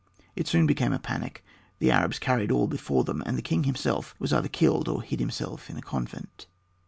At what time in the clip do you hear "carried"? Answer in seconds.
2.17-2.49